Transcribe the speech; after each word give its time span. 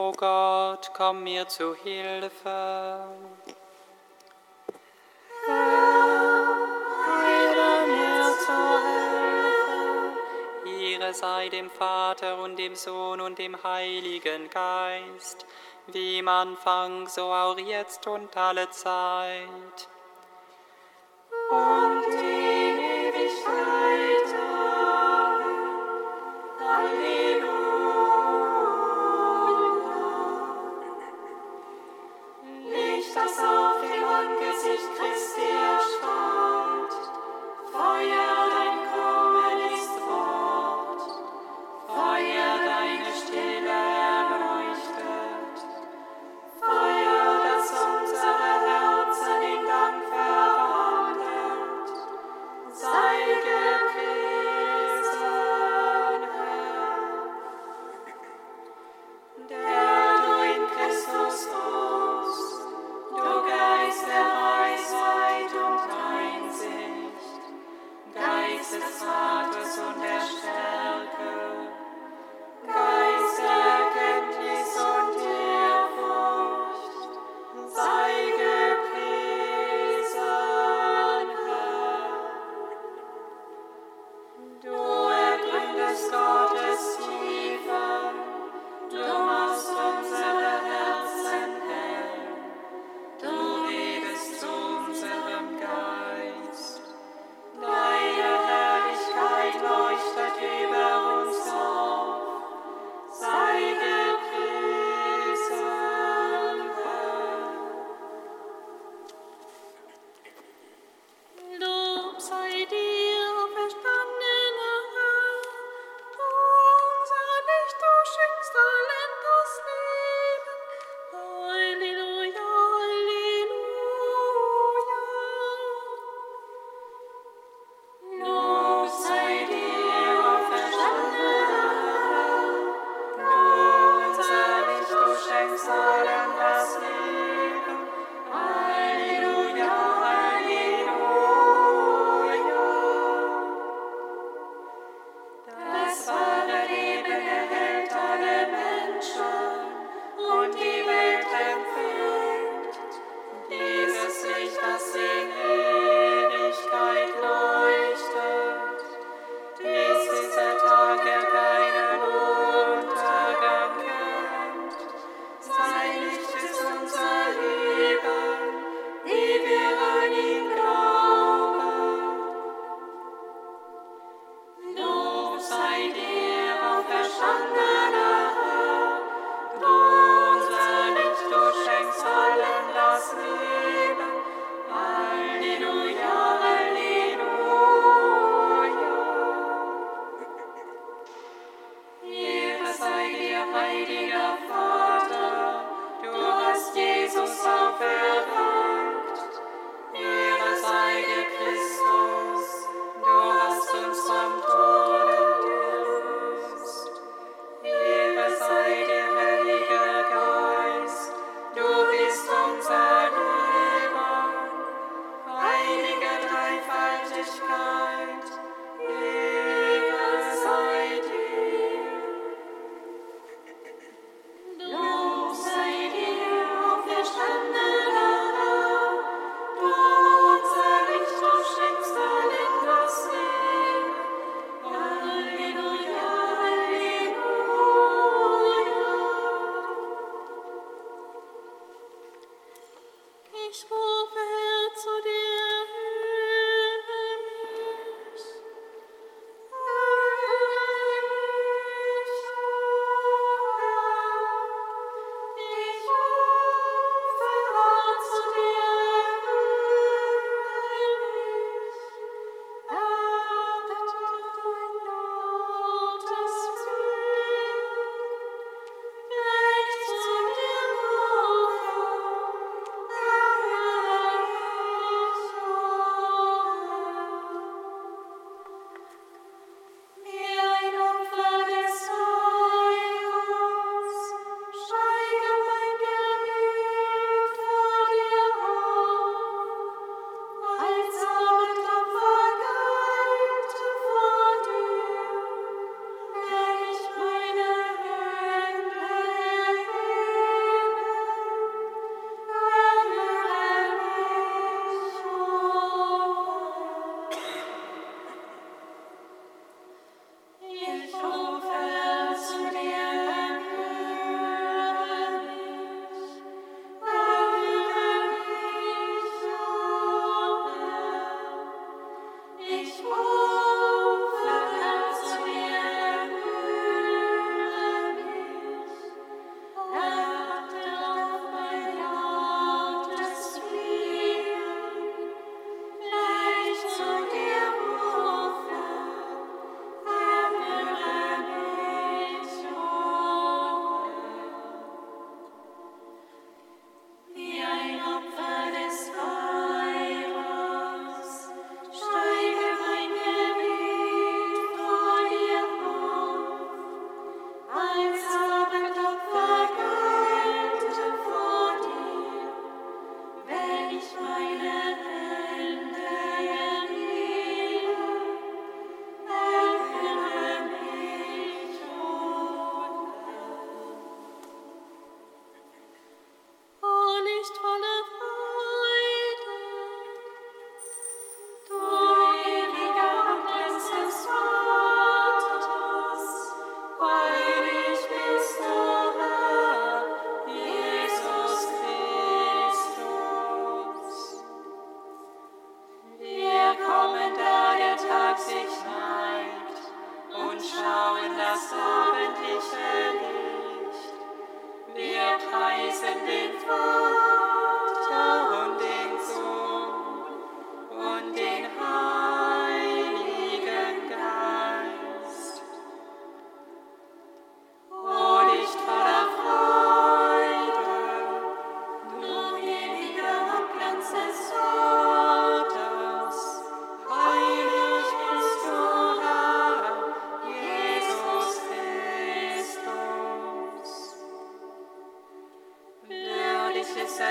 O 0.00 0.12
Gott, 0.12 0.92
komm 0.94 1.24
mir 1.24 1.48
zu 1.48 1.74
Hilfe. 1.74 3.08
Herr, 5.48 5.88
mir 7.88 8.24
zu 8.46 8.58
Hilfe. 8.86 10.78
Ihre 10.80 11.12
sei 11.12 11.48
dem 11.48 11.68
Vater 11.68 12.38
und 12.38 12.56
dem 12.60 12.76
Sohn 12.76 13.20
und 13.20 13.40
dem 13.40 13.60
Heiligen 13.64 14.48
Geist, 14.50 15.44
wie 15.88 16.20
im 16.20 16.28
Anfang, 16.28 17.08
so 17.08 17.32
auch 17.32 17.58
jetzt 17.58 18.06
und 18.06 18.36
alle 18.36 18.70
Zeit. 18.70 19.88
Und 21.50 22.04
die 22.12 22.47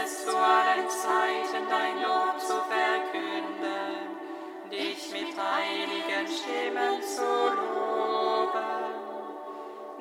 es 0.03 0.25
zu 0.25 0.35
allen 0.35 0.89
Zeiten 0.89 1.67
dein 1.69 2.01
Lob 2.01 2.39
zu 2.39 2.55
verkünden, 2.69 4.17
dich 4.71 5.11
mit 5.11 5.35
heiligen 5.37 6.27
Stimmen 6.27 7.01
zu 7.01 7.23
loben. 7.55 7.97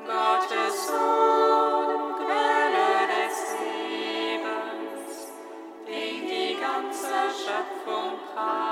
Gottes 0.07 0.87
Sohn, 0.87 2.15
Quelle 2.17 3.07
des 3.15 3.37
Lebens, 3.61 5.33
den 5.87 6.27
die 6.27 6.57
ganze 6.61 7.15
Schöpfung 7.35 8.19
preist. 8.35 8.66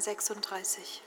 36. 0.00 1.02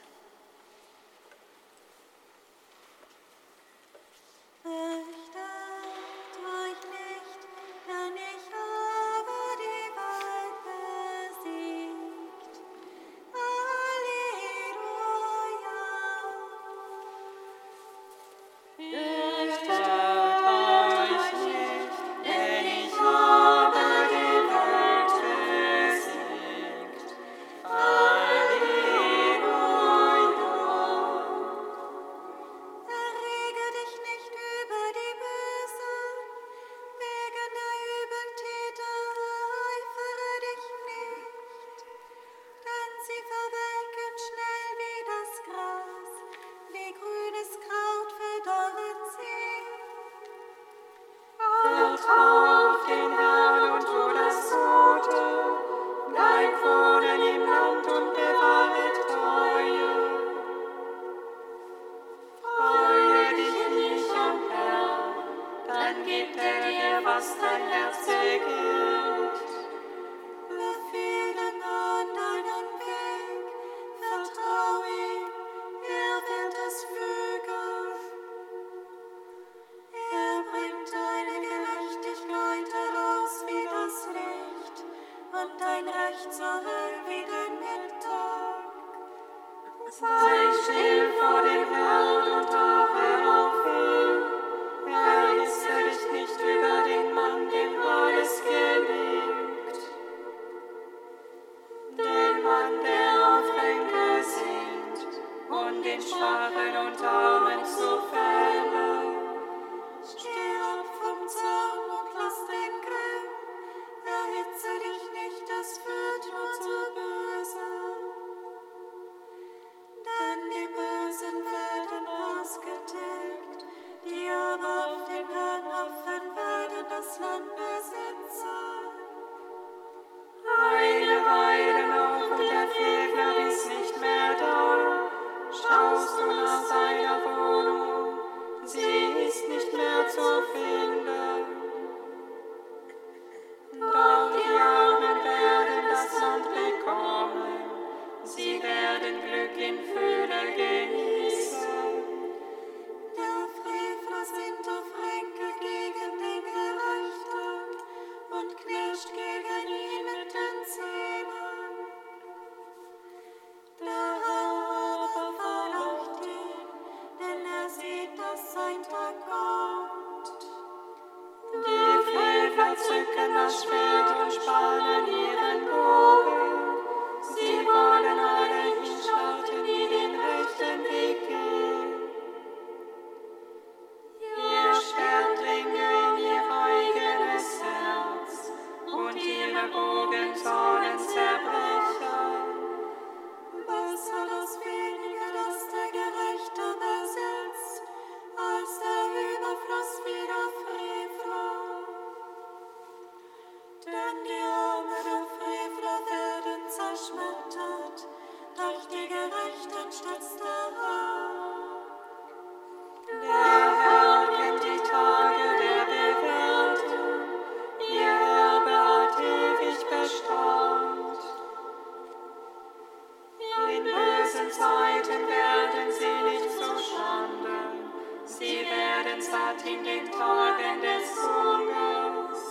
Zeiten 224.52 225.28
werden 225.28 225.92
sie 225.98 226.24
nicht 226.30 226.52
zu 226.52 226.68
Schanden, 226.84 227.90
sie 228.26 228.66
werden 228.68 229.22
satt 229.22 229.66
in 229.66 229.82
den 229.82 230.12
Tagen 230.12 230.82
des 230.82 231.16
Sohnes. 231.16 232.51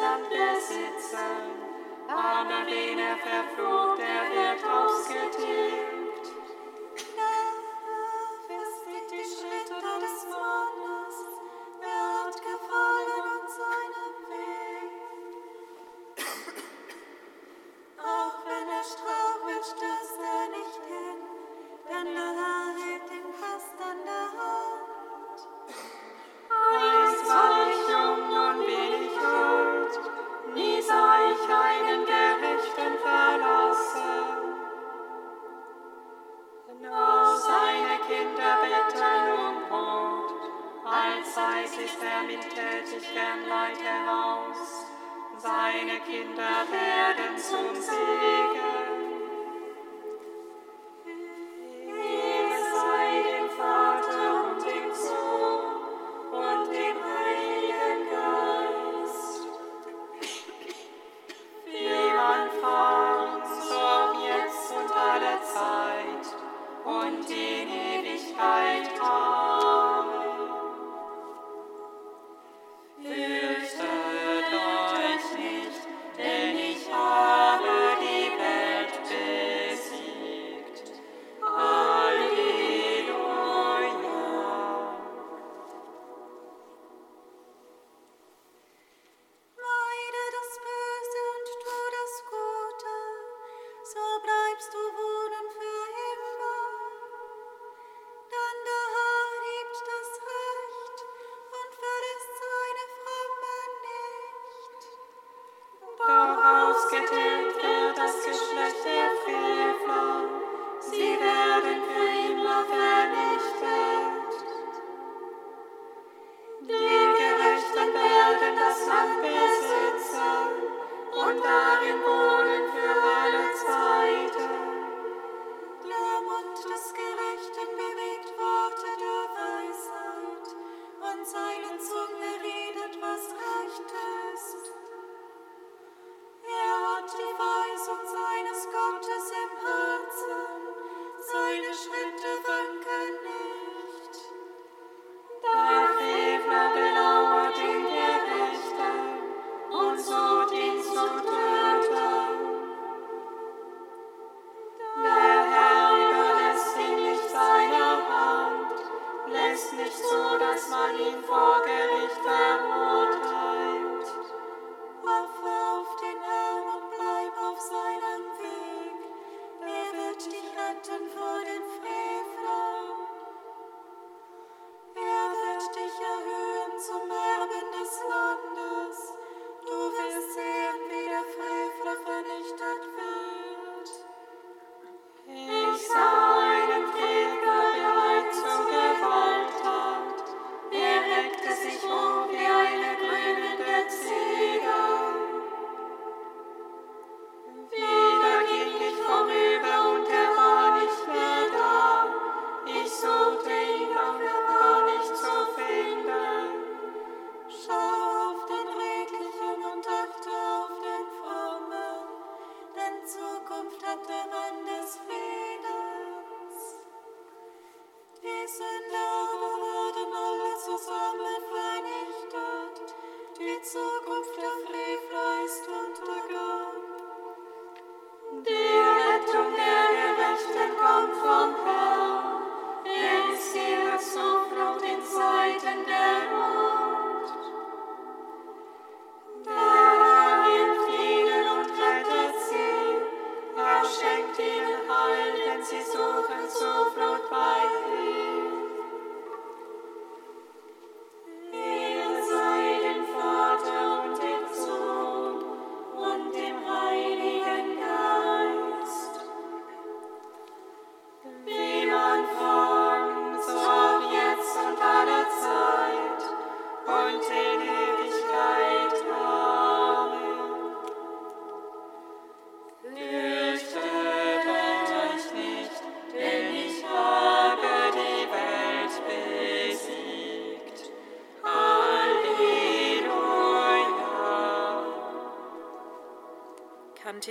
Land 0.00 0.28
besitzen, 0.30 1.18
aber 2.08 2.66
wen 2.66 2.98
er 2.98 3.16
verflucht, 3.18 3.98
der 3.98 4.22
wird 4.34 4.79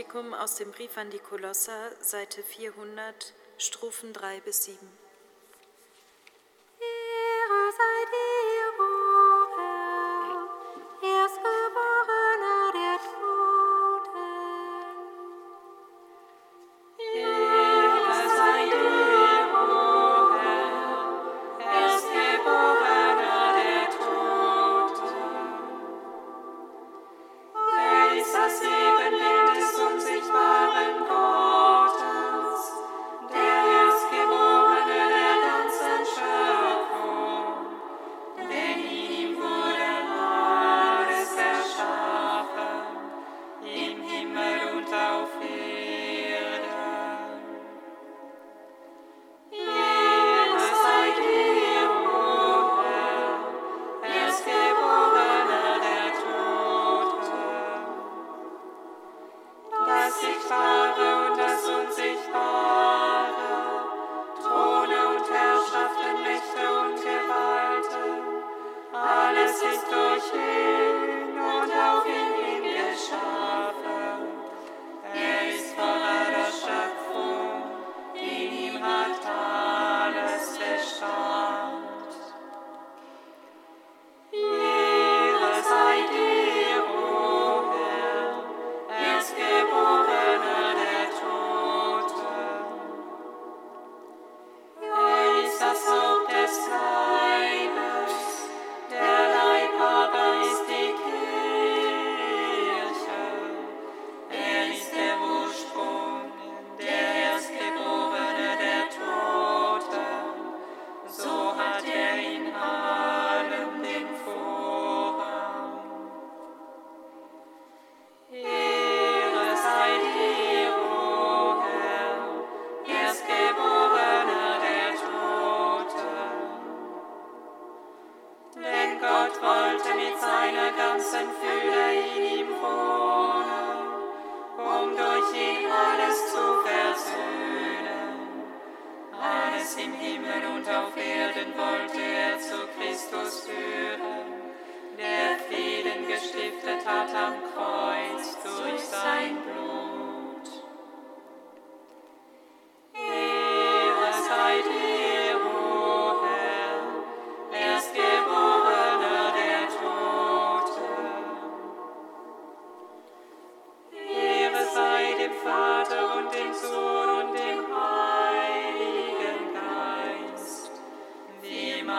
Kantikum 0.09 0.33
aus 0.33 0.55
dem 0.55 0.71
Brief 0.71 0.97
an 0.97 1.11
die 1.11 1.19
Kolosser, 1.19 1.91
Seite 2.01 2.41
400, 2.41 3.33
Strophen 3.57 4.11
3 4.11 4.39
bis 4.39 4.63
7. 4.63 4.77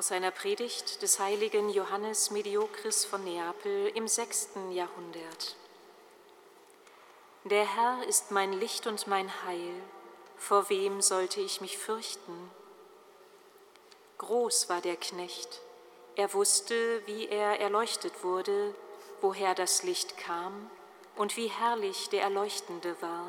Aus 0.00 0.12
einer 0.12 0.30
Predigt 0.30 1.02
des 1.02 1.18
heiligen 1.20 1.68
Johannes 1.68 2.30
Mediokris 2.30 3.04
von 3.04 3.22
Neapel 3.22 3.88
im 3.94 4.08
sechsten 4.08 4.72
Jahrhundert. 4.72 5.56
Der 7.44 7.66
Herr 7.66 8.08
ist 8.08 8.30
mein 8.30 8.54
Licht 8.54 8.86
und 8.86 9.06
mein 9.08 9.30
Heil, 9.44 9.74
vor 10.38 10.70
wem 10.70 11.02
sollte 11.02 11.42
ich 11.42 11.60
mich 11.60 11.76
fürchten? 11.76 12.50
Groß 14.16 14.70
war 14.70 14.80
der 14.80 14.96
Knecht, 14.96 15.60
er 16.16 16.32
wusste, 16.32 17.02
wie 17.04 17.28
er 17.28 17.60
erleuchtet 17.60 18.24
wurde, 18.24 18.74
woher 19.20 19.54
das 19.54 19.82
Licht 19.82 20.16
kam 20.16 20.70
und 21.14 21.36
wie 21.36 21.48
herrlich 21.48 22.08
der 22.08 22.22
Erleuchtende 22.22 22.96
war. 23.02 23.26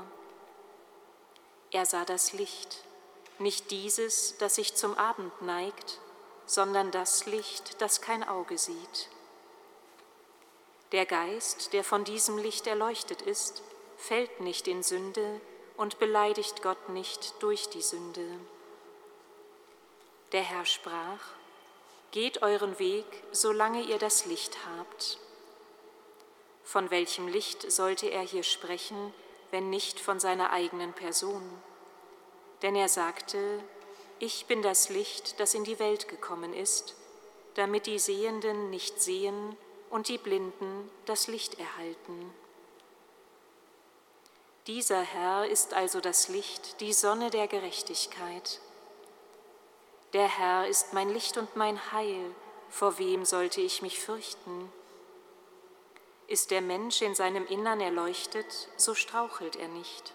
Er 1.72 1.86
sah 1.86 2.06
das 2.06 2.32
Licht, 2.32 2.86
nicht 3.40 3.72
dieses, 3.72 4.38
das 4.38 4.56
sich 4.56 4.74
zum 4.76 4.98
Abend 4.98 5.42
neigt, 5.42 6.00
sondern 6.52 6.92
das 6.92 7.26
Licht, 7.28 7.82
das 7.82 8.02
kein 8.02 8.28
Auge 8.28 8.58
sieht. 8.58 9.08
Der 10.92 11.06
Geist, 11.06 11.72
der 11.72 11.86
von 11.86 12.04
diesem 12.04 12.38
Licht 12.38 12.68
erleuchtet 12.68 13.22
ist, 13.22 13.64
fällt 13.96 14.42
nicht 14.42 14.68
in 14.68 14.84
Sünde 14.84 15.40
und 15.78 15.98
beleidigt 15.98 16.62
Gott 16.62 16.90
nicht 16.90 17.42
durch 17.42 17.70
die 17.70 17.82
Sünde. 17.82 18.28
Der 20.34 20.42
Herr 20.42 20.66
sprach, 20.66 21.22
Geht 22.12 22.42
euren 22.42 22.78
Weg, 22.80 23.06
solange 23.32 23.84
ihr 23.84 23.98
das 23.98 24.26
Licht 24.26 24.58
habt. 24.78 25.20
Von 26.66 26.92
welchem 26.92 27.30
Licht 27.30 27.72
sollte 27.72 28.08
er 28.08 28.24
hier 28.24 28.44
sprechen, 28.44 29.14
wenn 29.52 29.70
nicht 29.70 30.02
von 30.02 30.20
seiner 30.20 30.50
eigenen 30.50 30.92
Person? 30.92 31.50
Denn 32.62 32.76
er 32.76 32.90
sagte, 32.90 33.64
ich 34.22 34.46
bin 34.46 34.62
das 34.62 34.90
Licht, 34.90 35.40
das 35.40 35.56
in 35.56 35.64
die 35.64 35.80
Welt 35.80 36.08
gekommen 36.08 36.54
ist, 36.54 36.96
damit 37.56 37.88
die 37.88 37.98
Sehenden 37.98 38.70
nicht 38.70 39.02
sehen 39.02 39.58
und 39.90 40.10
die 40.10 40.20
Blinden 40.20 40.90
das 41.08 41.28
Licht 41.28 41.60
erhalten. 41.60 42.32
Dieser 44.68 45.02
Herr 45.02 45.48
ist 45.48 45.74
also 45.74 46.00
das 46.02 46.28
Licht, 46.28 46.82
die 46.82 46.94
Sonne 46.94 47.32
der 47.32 47.48
Gerechtigkeit. 47.48 48.62
Der 50.14 50.28
Herr 50.28 50.68
ist 50.68 50.94
mein 50.94 51.10
Licht 51.10 51.38
und 51.38 51.56
mein 51.56 51.92
Heil, 51.92 52.36
vor 52.70 53.00
wem 53.00 53.26
sollte 53.26 53.60
ich 53.60 53.82
mich 53.82 54.00
fürchten? 54.00 54.72
Ist 56.28 56.52
der 56.52 56.62
Mensch 56.62 57.02
in 57.02 57.16
seinem 57.16 57.48
Innern 57.48 57.82
erleuchtet, 57.82 58.70
so 58.78 58.94
strauchelt 58.94 59.56
er 59.56 59.68
nicht. 59.68 60.14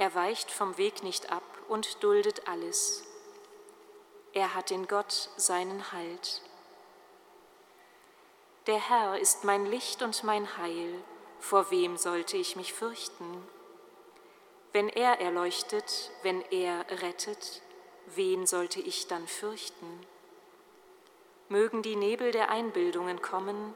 Er 0.00 0.14
weicht 0.14 0.50
vom 0.50 0.78
Weg 0.78 1.02
nicht 1.02 1.30
ab 1.30 1.42
und 1.68 2.02
duldet 2.02 2.48
alles. 2.48 3.04
Er 4.32 4.54
hat 4.54 4.70
in 4.70 4.88
Gott 4.88 5.28
seinen 5.36 5.92
Halt. 5.92 6.40
Der 8.66 8.78
Herr 8.78 9.18
ist 9.18 9.44
mein 9.44 9.66
Licht 9.66 10.00
und 10.00 10.24
mein 10.24 10.56
Heil, 10.56 10.94
vor 11.38 11.70
wem 11.70 11.98
sollte 11.98 12.38
ich 12.38 12.56
mich 12.56 12.72
fürchten? 12.72 13.46
Wenn 14.72 14.88
er 14.88 15.20
erleuchtet, 15.20 16.10
wenn 16.22 16.40
er 16.50 16.86
rettet, 17.02 17.60
wen 18.06 18.46
sollte 18.46 18.80
ich 18.80 19.06
dann 19.06 19.28
fürchten? 19.28 20.06
Mögen 21.50 21.82
die 21.82 21.96
Nebel 21.96 22.32
der 22.32 22.48
Einbildungen 22.48 23.20
kommen, 23.20 23.74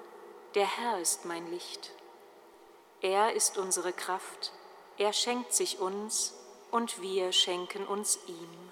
der 0.55 0.79
Herr 0.79 0.99
ist 1.01 1.27
mein 1.27 1.51
Licht. 1.51 1.91
Er 3.03 3.35
ist 3.35 3.59
unsere 3.59 3.93
Kraft, 3.93 4.55
er 4.99 5.13
schenkt 5.13 5.53
sich 5.53 5.79
uns 5.81 6.35
und 6.71 7.01
wir 7.01 7.33
schenken 7.33 7.87
uns 7.87 8.19
ihm. 8.27 8.64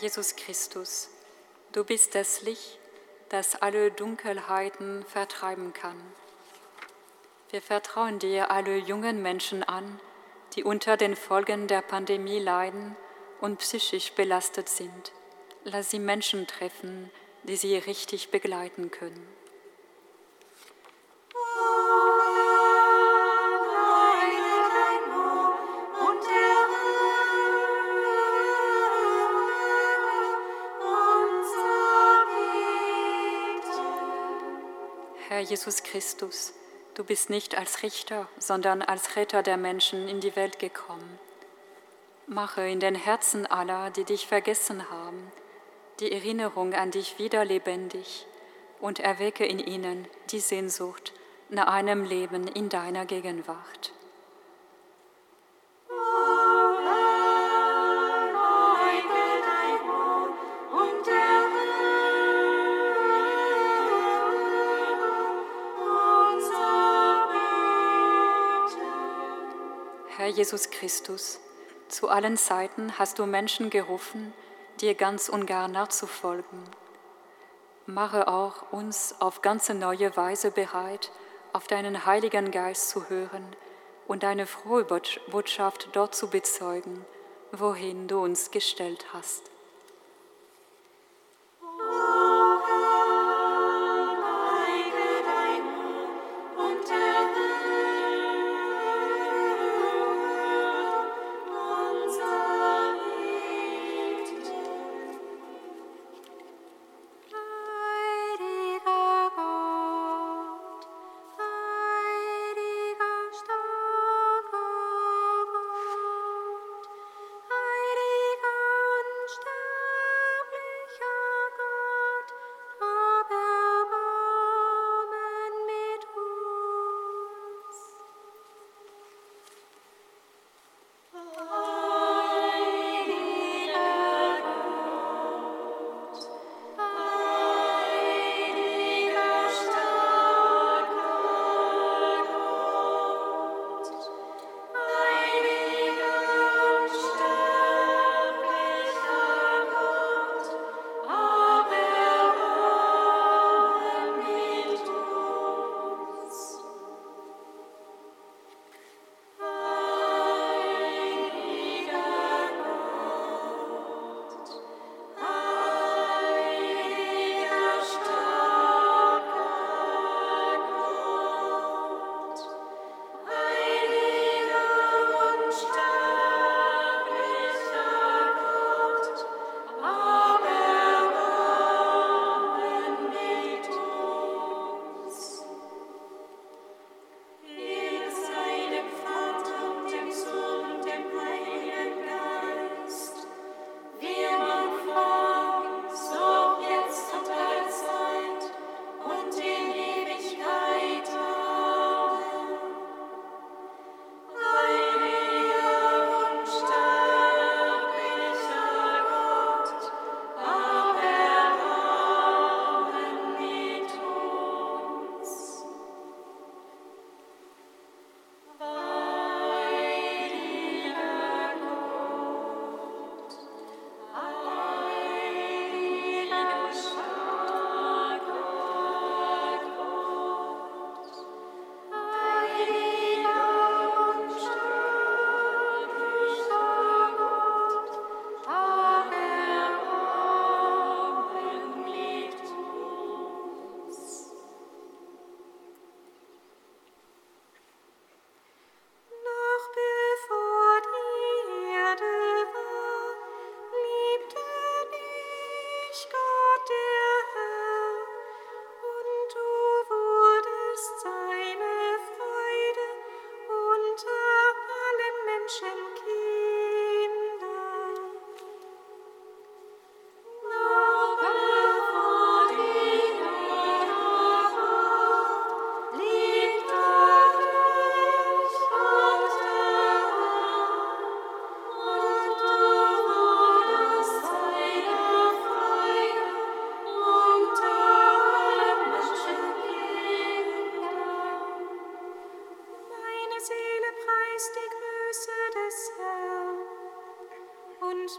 Jesus 0.00 0.36
Christus, 0.36 1.08
du 1.72 1.82
bist 1.82 2.14
das 2.14 2.42
Licht, 2.42 2.78
das 3.30 3.56
alle 3.56 3.90
Dunkelheiten 3.90 5.04
vertreiben 5.04 5.72
kann. 5.72 5.96
Wir 7.50 7.60
vertrauen 7.60 8.20
dir 8.20 8.52
alle 8.52 8.76
jungen 8.76 9.22
Menschen 9.22 9.64
an, 9.64 9.98
die 10.54 10.62
unter 10.62 10.96
den 10.96 11.16
Folgen 11.16 11.66
der 11.66 11.82
Pandemie 11.82 12.38
leiden 12.38 12.94
und 13.40 13.58
psychisch 13.58 14.12
belastet 14.12 14.68
sind. 14.68 15.12
Lass 15.64 15.90
sie 15.90 15.98
Menschen 15.98 16.46
treffen, 16.46 17.10
die 17.42 17.56
sie 17.56 17.76
richtig 17.76 18.30
begleiten 18.30 18.92
können. 18.92 19.26
Herr 35.38 35.44
Jesus 35.44 35.84
Christus, 35.84 36.52
du 36.94 37.04
bist 37.04 37.30
nicht 37.30 37.56
als 37.56 37.84
Richter, 37.84 38.26
sondern 38.40 38.82
als 38.82 39.14
Retter 39.14 39.44
der 39.44 39.56
Menschen 39.56 40.08
in 40.08 40.18
die 40.18 40.34
Welt 40.34 40.58
gekommen. 40.58 41.20
Mache 42.26 42.68
in 42.68 42.80
den 42.80 42.96
Herzen 42.96 43.46
aller, 43.46 43.90
die 43.90 44.02
dich 44.02 44.26
vergessen 44.26 44.90
haben, 44.90 45.30
die 46.00 46.10
Erinnerung 46.10 46.74
an 46.74 46.90
dich 46.90 47.20
wieder 47.20 47.44
lebendig 47.44 48.26
und 48.80 48.98
erwecke 48.98 49.46
in 49.46 49.60
ihnen 49.60 50.08
die 50.30 50.40
Sehnsucht 50.40 51.12
nach 51.50 51.68
einem 51.68 52.02
Leben 52.02 52.48
in 52.48 52.68
deiner 52.68 53.06
Gegenwart. 53.06 53.92
Herr 70.28 70.36
Jesus 70.36 70.68
Christus, 70.68 71.40
zu 71.88 72.10
allen 72.10 72.36
Zeiten 72.36 72.98
hast 72.98 73.18
du 73.18 73.24
Menschen 73.24 73.70
gerufen, 73.70 74.34
dir 74.78 74.94
ganz 74.94 75.30
und 75.30 75.46
gar 75.46 75.68
nachzufolgen. 75.68 76.64
Mache 77.86 78.28
auch 78.28 78.70
uns 78.70 79.14
auf 79.20 79.40
ganz 79.40 79.70
neue 79.70 80.14
Weise 80.18 80.50
bereit, 80.50 81.12
auf 81.54 81.66
deinen 81.66 82.04
Heiligen 82.04 82.50
Geist 82.50 82.90
zu 82.90 83.08
hören 83.08 83.56
und 84.06 84.22
deine 84.22 84.44
frohe 84.44 84.84
Botschaft 84.84 85.88
dort 85.92 86.14
zu 86.14 86.28
bezeugen, 86.28 87.06
wohin 87.52 88.06
du 88.06 88.22
uns 88.22 88.50
gestellt 88.50 89.06
hast. 89.14 89.50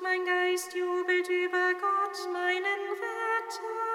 mein 0.04 0.24
Geist 0.24 0.76
jubelt 0.76 1.28
über 1.30 1.74
Gott, 1.74 2.32
meinen 2.32 2.90
Retter. 2.92 3.89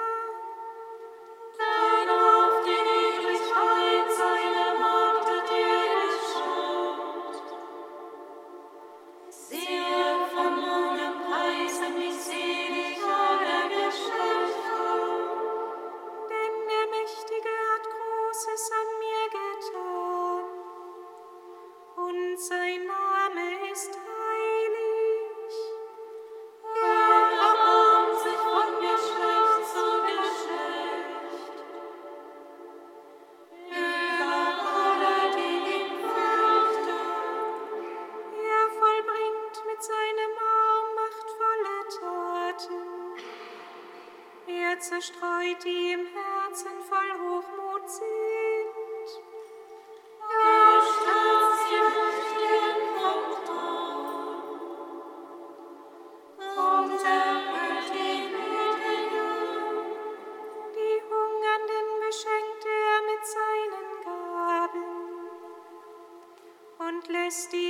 majesty. 67.35 67.64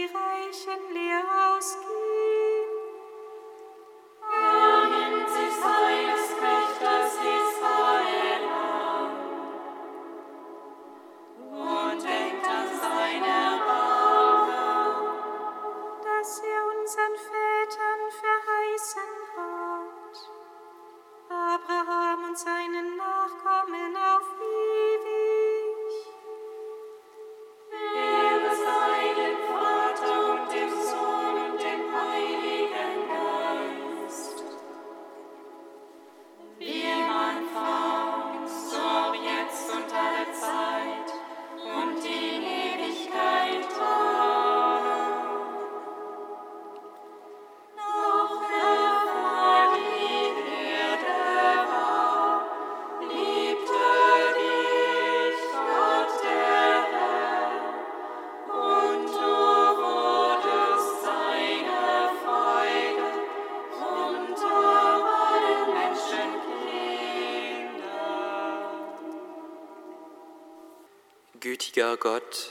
Gott, 72.35 72.51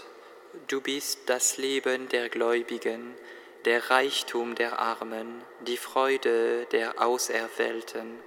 du 0.70 0.80
bist 0.80 1.20
das 1.26 1.58
Leben 1.58 2.08
der 2.08 2.30
Gläubigen, 2.30 3.16
der 3.66 3.90
Reichtum 3.90 4.56
der 4.56 4.80
Armen, 4.80 5.42
die 5.68 5.76
Freude 5.76 6.66
der 6.72 7.02
Auserwählten. 7.02 8.18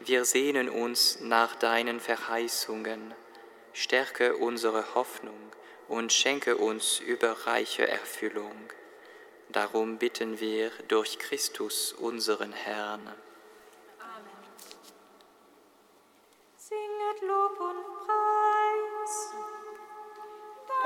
Wir 0.00 0.24
sehnen 0.24 0.68
uns 0.68 1.20
nach 1.20 1.54
deinen 1.54 2.00
Verheißungen. 2.00 3.14
Stärke 3.72 4.36
unsere 4.36 4.96
Hoffnung 4.96 5.38
und 5.86 6.12
schenke 6.12 6.56
uns 6.56 6.98
überreiche 6.98 7.86
Erfüllung. 7.86 8.56
Darum 9.50 9.98
bitten 9.98 10.40
wir 10.40 10.72
durch 10.88 11.20
Christus 11.20 11.92
unseren 11.92 12.52
Herrn. 12.52 13.14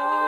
Oh. 0.01 0.28